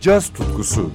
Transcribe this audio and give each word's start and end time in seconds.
caz 0.00 0.28
tutkusu. 0.28 0.90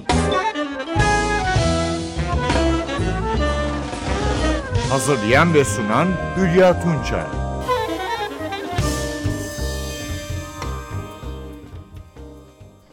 Hazırlayan 4.90 5.54
ve 5.54 5.64
sunan 5.64 6.08
Hülya 6.36 6.82
Tunçay. 6.82 7.24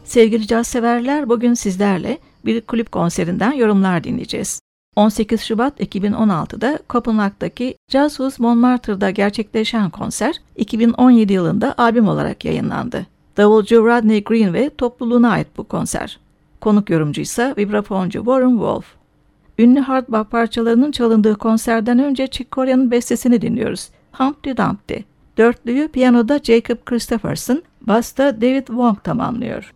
Sevgili 0.04 0.46
caz 0.46 0.66
severler 0.66 1.28
bugün 1.28 1.54
sizlerle 1.54 2.18
bir 2.44 2.60
kulüp 2.60 2.92
konserinden 2.92 3.52
yorumlar 3.52 4.04
dinleyeceğiz. 4.04 4.60
18 4.96 5.40
Şubat 5.40 5.80
2016'da 5.80 6.78
Kopenhag'daki 6.88 7.74
Jazzhus 7.88 8.38
Montmartre'da 8.38 9.10
gerçekleşen 9.10 9.90
konser 9.90 10.34
2017 10.56 11.32
yılında 11.32 11.74
albüm 11.78 12.08
olarak 12.08 12.44
yayınlandı. 12.44 13.13
Davulcu 13.36 13.86
Rodney 13.86 14.24
Green 14.24 14.54
ve 14.54 14.70
topluluğuna 14.70 15.30
ait 15.30 15.46
bu 15.56 15.64
konser. 15.64 16.18
Konuk 16.60 16.90
yorumcu 16.90 17.20
ise 17.20 17.54
vibrafoncu 17.58 18.18
Warren 18.18 18.50
Wolf. 18.50 18.86
Ünlü 19.58 19.80
hard 19.80 20.08
bop 20.08 20.30
parçalarının 20.30 20.90
çalındığı 20.90 21.34
konserden 21.34 21.98
önce 21.98 22.26
Chick 22.26 22.52
Corea'nın 22.52 22.90
bestesini 22.90 23.42
dinliyoruz. 23.42 23.88
Humpty 24.12 24.50
Dumpty. 24.50 24.96
Dörtlüyü 25.38 25.88
piyanoda 25.88 26.38
Jacob 26.38 26.76
Christopherson, 26.84 27.62
basta 27.80 28.40
David 28.40 28.66
Wong 28.66 29.02
tamamlıyor. 29.04 29.74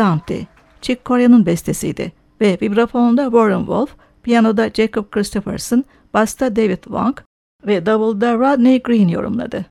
Dumpty, 0.00 0.40
Chick 0.80 1.04
Corea'nın 1.06 1.46
bestesiydi 1.46 2.12
ve 2.40 2.58
vibrafonda 2.62 3.24
Warren 3.24 3.58
Wolf, 3.58 3.96
piyanoda 4.22 4.70
Jacob 4.70 5.10
Christopherson, 5.10 5.84
basta 6.14 6.56
David 6.56 6.82
Wong 6.82 7.18
ve 7.66 7.86
davulda 7.86 8.34
Rodney 8.34 8.82
Green 8.82 9.08
yorumladı. 9.08 9.66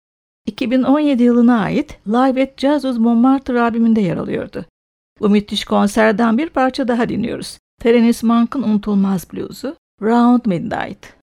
2017 0.45 1.23
yılına 1.23 1.61
ait 1.61 1.99
Live 2.07 2.43
at 2.43 2.59
Jazzuz 2.59 2.97
Montmartre 2.97 3.61
albümünde 3.61 4.01
yer 4.01 4.17
alıyordu. 4.17 4.65
Bu 5.19 5.29
müthiş 5.29 5.65
konserden 5.65 6.37
bir 6.37 6.49
parça 6.49 6.87
daha 6.87 7.09
dinliyoruz. 7.09 7.57
Thelonious 7.81 8.23
Monk'ın 8.23 8.63
unutulmaz 8.63 9.33
bluzu 9.33 9.75
Round 10.01 10.45
Midnight. 10.45 11.13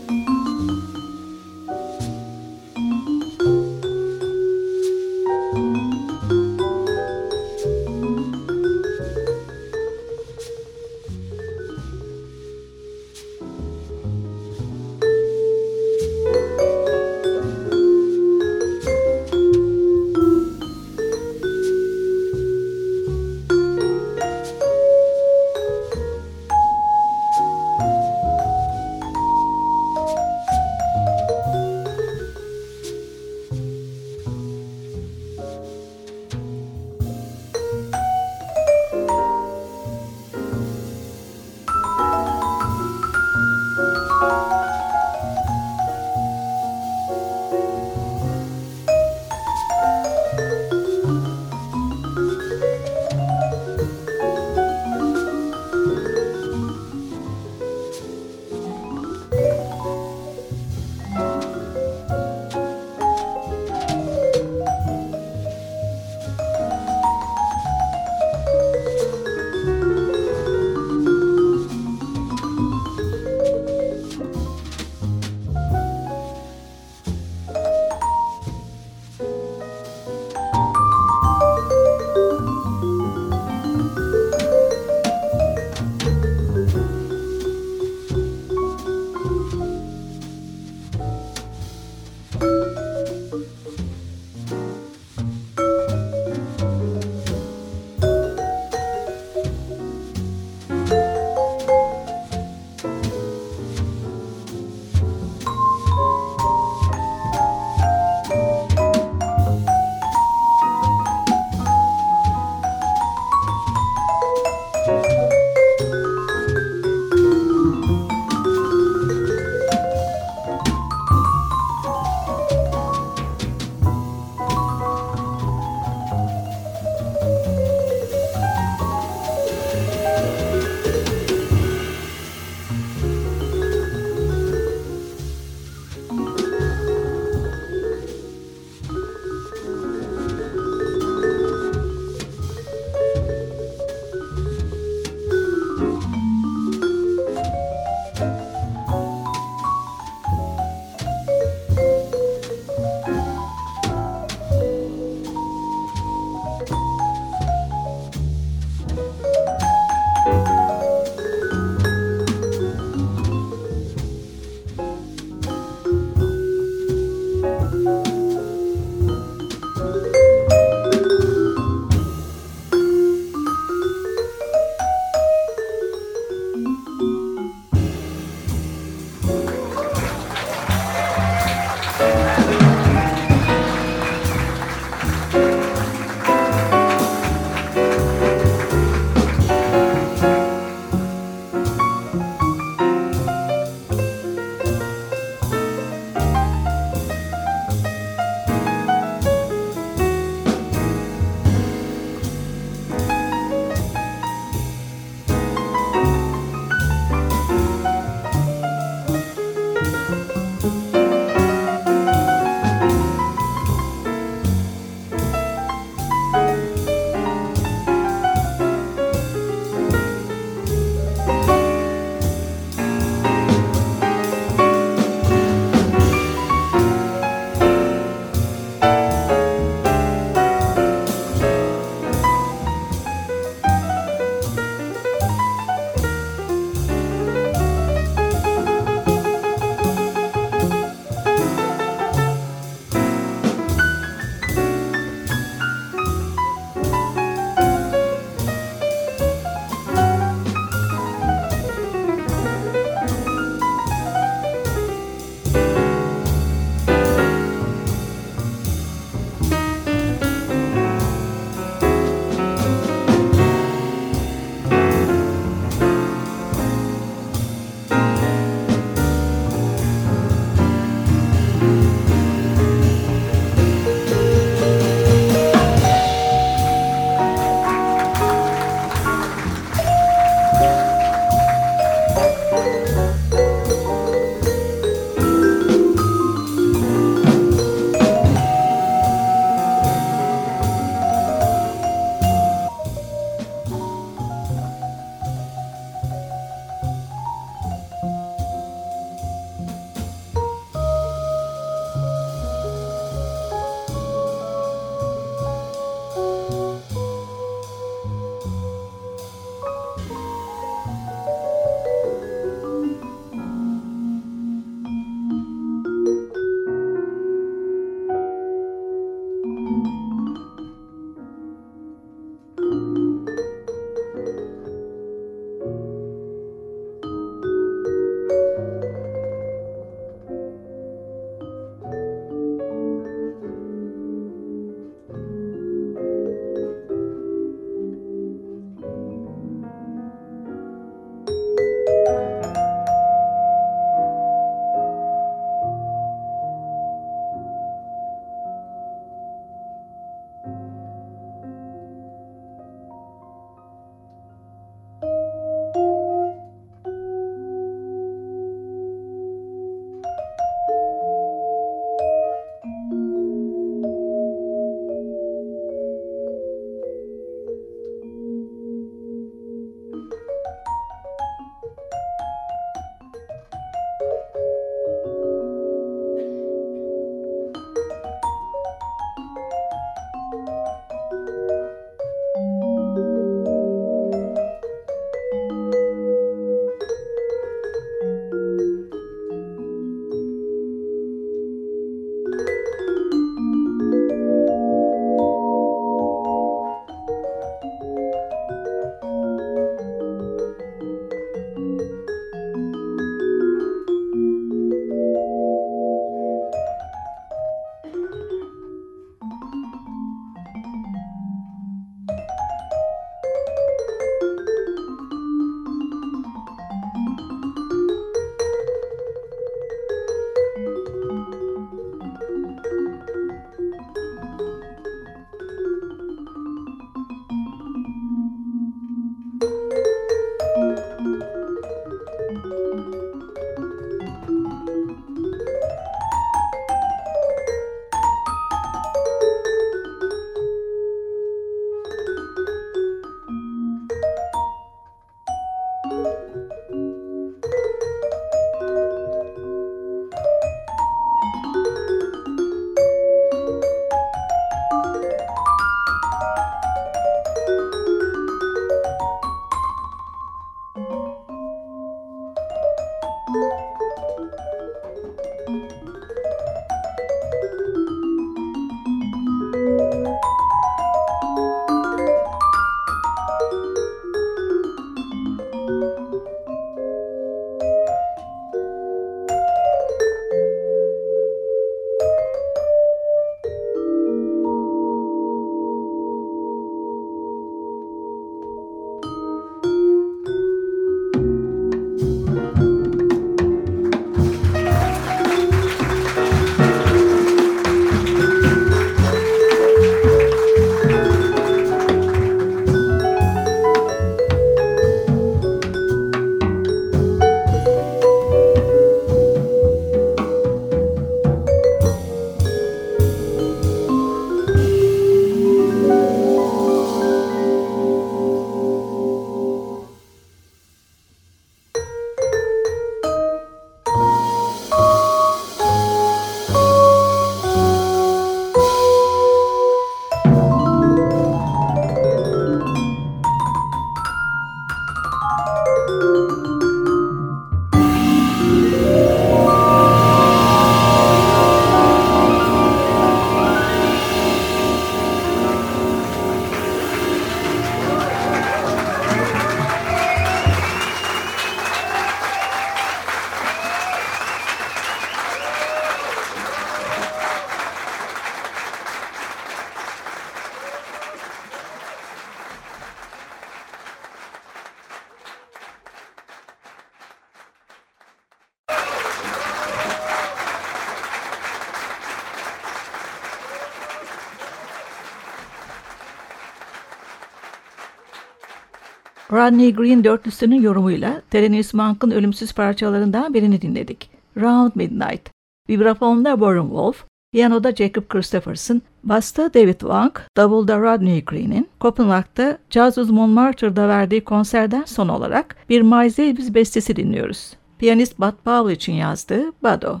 Rodney 579.32 579.74
Green 579.74 580.04
dörtlüsünün 580.04 580.62
yorumuyla 580.62 581.22
Thelonious 581.30 581.74
Monk'ın 581.74 582.10
ölümsüz 582.10 582.52
parçalarından 582.52 583.34
birini 583.34 583.62
dinledik. 583.62 584.10
Round 584.36 584.72
Midnight. 584.74 585.30
Vibrafonda 585.68 586.30
Warren 586.32 586.62
Wolf, 586.62 587.04
piyanoda 587.32 587.72
Jacob 587.72 588.08
Christopherson, 588.08 588.82
basta 589.04 589.54
David 589.54 589.80
Wang, 589.80 590.18
davulda 590.36 590.78
Rodney 590.80 591.24
Green'in, 591.24 591.68
Copenhagen'da 591.80 592.58
Jazz 592.70 593.10
Montmartre'da 593.10 593.88
verdiği 593.88 594.24
konserden 594.24 594.84
son 594.84 595.08
olarak 595.08 595.56
bir 595.68 595.82
Miles 595.82 596.18
Davis 596.18 596.54
bestesi 596.54 596.96
dinliyoruz. 596.96 597.52
Piyanist 597.78 598.18
Bud 598.18 598.34
Powell 598.44 598.76
için 598.76 598.92
yazdığı 598.92 599.52
Bado. 599.62 600.00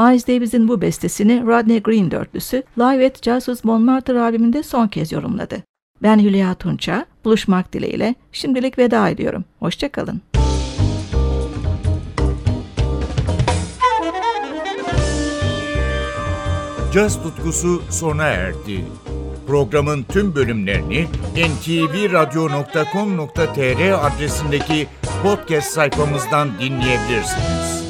Miles 0.00 0.28
Davis'in 0.28 0.68
bu 0.68 0.80
bestesini 0.80 1.46
Rodney 1.46 1.82
Green 1.82 2.10
dörtlüsü 2.10 2.62
Live 2.78 3.06
at 3.06 3.22
Jesus 3.22 3.64
Montmartre 3.64 4.20
albümünde 4.20 4.62
son 4.62 4.88
kez 4.88 5.12
yorumladı. 5.12 5.62
Ben 6.02 6.18
Hülya 6.18 6.54
Tunça, 6.54 7.06
buluşmak 7.24 7.72
dileğiyle 7.72 8.14
şimdilik 8.32 8.78
veda 8.78 9.08
ediyorum. 9.08 9.44
Hoşçakalın. 9.58 10.20
Caz 16.94 17.22
tutkusu 17.22 17.82
sona 17.90 18.26
erdi. 18.26 18.84
Programın 19.46 20.02
tüm 20.02 20.34
bölümlerini 20.34 21.06
ntvradio.com.tr 21.36 24.06
adresindeki 24.06 24.86
podcast 25.22 25.72
sayfamızdan 25.72 26.48
dinleyebilirsiniz. 26.60 27.89